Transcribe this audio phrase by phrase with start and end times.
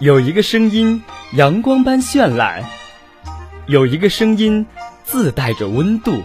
[0.00, 1.02] 有一个声音
[1.34, 2.64] 阳光般绚烂，
[3.66, 4.66] 有一个声音
[5.04, 6.22] 自带着温度。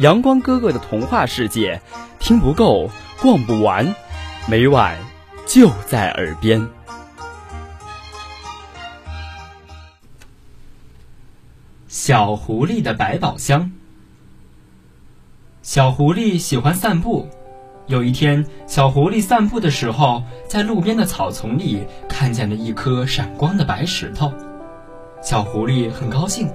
[0.00, 1.80] 阳光哥哥的童话世界，
[2.18, 2.90] 听不够，
[3.20, 3.94] 逛不完，
[4.48, 4.98] 每晚
[5.46, 6.68] 就在耳边。
[11.88, 13.72] 小狐狸的百宝箱。
[15.62, 17.28] 小狐狸喜欢散步。
[17.90, 24.32] 有一天，小狐狸散步的时候，在路边的草丛里看见了一颗闪光的白石头。
[25.20, 26.48] 小狐狸很高兴，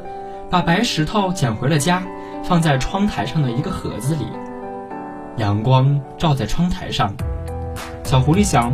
[0.50, 2.02] 把白石头捡回了家，
[2.42, 4.26] 放在窗台上的一个盒子里。
[5.36, 7.14] 阳光照在窗台上，
[8.06, 8.74] 小狐狸想：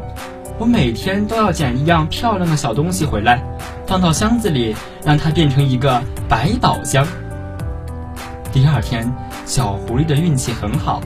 [0.59, 3.41] 我每天都要捡一样漂亮的小东西回来，
[3.88, 5.99] 放到箱子里，让它变成一个
[6.30, 7.07] 百宝箱。
[8.54, 9.12] 第二天，
[9.48, 11.02] 小狐狸的运气很好。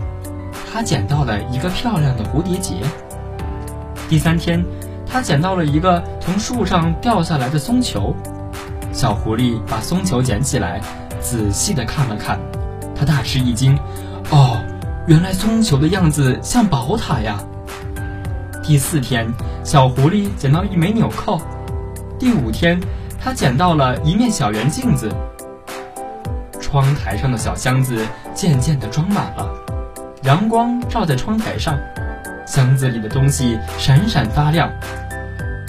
[0.76, 2.74] 他捡到了一个漂亮的蝴蝶结。
[4.10, 4.62] 第三天，
[5.08, 8.14] 他捡到了一个从树上掉下来的松球。
[8.92, 10.82] 小狐狸把松球捡起来，
[11.22, 12.38] 仔细的看了看，
[12.94, 13.80] 他大吃一惊
[14.32, 14.62] ：“哦，
[15.08, 17.42] 原来松球的样子像宝塔呀！”
[18.62, 19.32] 第四天，
[19.64, 21.40] 小狐狸捡到一枚纽扣。
[22.20, 22.78] 第五天，
[23.18, 25.10] 他捡到了一面小圆镜子。
[26.60, 29.65] 窗台上的小箱子渐渐的装满了。
[30.26, 31.78] 阳光照在窗台上，
[32.48, 34.72] 箱子里的东西闪闪发亮。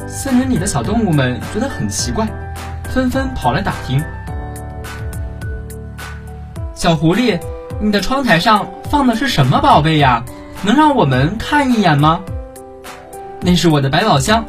[0.09, 2.27] 森林里的小动物们觉得很奇怪，
[2.85, 4.03] 纷纷跑来打听
[6.75, 7.39] ：“小狐狸，
[7.79, 10.25] 你的窗台上放的是什么宝贝呀？
[10.63, 12.23] 能让我们看一眼吗
[13.43, 14.43] ？”“那是我的百宝箱。”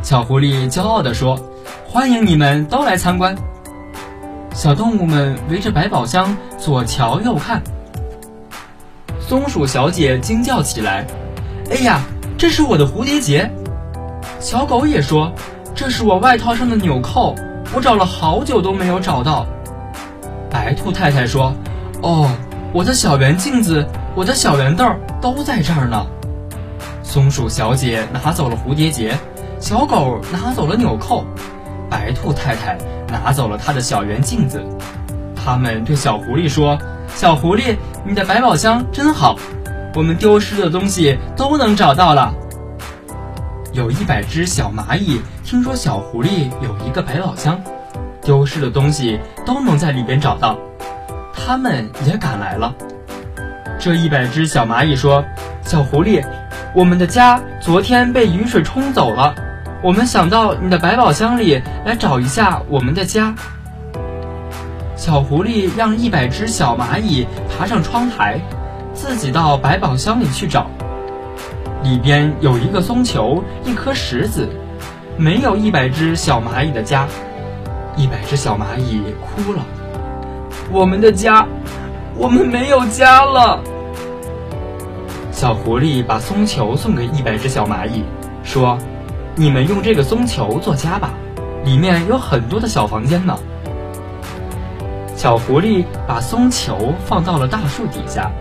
[0.00, 1.38] 小狐狸骄傲地说
[1.86, 3.36] ，“欢迎你们都来参观。”
[4.56, 7.62] 小动物们围着百宝箱左瞧右看。
[9.30, 11.06] 松鼠小姐惊叫起来
[11.70, 12.00] ：“哎呀，
[12.36, 13.48] 这是我的蝴蝶结！”
[14.40, 15.32] 小狗也说
[15.72, 17.36] ：“这是我外套上的纽扣，
[17.72, 19.46] 我找了好久都没有找到。”
[20.50, 21.54] 白兔太太说
[22.02, 22.28] ：“哦，
[22.72, 23.86] 我的小圆镜子，
[24.16, 24.84] 我的小圆豆
[25.22, 26.04] 都在这儿呢。”
[27.04, 29.16] 松鼠小姐拿走了蝴蝶结，
[29.60, 31.24] 小狗拿走了纽扣，
[31.88, 32.76] 白兔太太
[33.06, 34.60] 拿走了她的小圆镜子。
[35.36, 36.76] 他们对小狐狸说。
[37.12, 39.36] 小狐狸，你的百宝箱真好，
[39.94, 42.32] 我们丢失的东西都能找到了。
[43.72, 47.60] 有一百只小蚂蚁听说小狐狸有一个百宝箱，
[48.22, 50.58] 丢失的东西都能在里边找到，
[51.34, 52.74] 他们也赶来了。
[53.78, 55.22] 这一百只小蚂蚁说
[55.62, 56.24] ：“小狐狸，
[56.74, 59.34] 我们的家昨天被雨水冲走了，
[59.82, 63.34] 我们想到你的百宝箱里来找一下我们的家。”
[65.00, 68.38] 小狐狸让一百只小蚂蚁爬上窗台，
[68.92, 70.66] 自己到百宝箱里去找。
[71.82, 74.46] 里边有一个松球，一颗石子，
[75.16, 77.08] 没有一百只小蚂蚁的家。
[77.96, 79.64] 一百只小蚂蚁哭了
[80.70, 81.46] ：“我们的家，
[82.14, 83.62] 我们没有家了。”
[85.32, 88.04] 小狐狸把松球送给一百只小蚂蚁，
[88.44, 88.76] 说
[89.34, 91.12] ：“你们用这个松球做家吧，
[91.64, 93.38] 里面有很多的小房间呢。”
[95.20, 98.32] 小狐狸把松球放到了大树底下，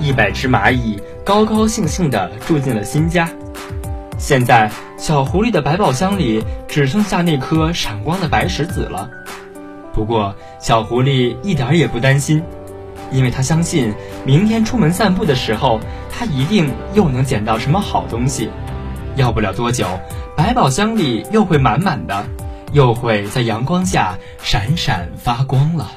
[0.00, 3.28] 一百只蚂蚁高高兴兴地住进了新家。
[4.18, 9.08] 现在，小狐狸的百宝箱里只剩下那颗闪光的白石子了。
[9.92, 12.42] 不过，小狐狸一点也不担心，
[13.12, 13.94] 因为他相信
[14.26, 15.78] 明天出门散步的时候，
[16.10, 18.50] 他一定又能捡到什么好东西。
[19.14, 19.86] 要不了多久，
[20.36, 22.24] 百宝箱里又会满满的。
[22.72, 25.90] 又会在阳光下闪闪发光了。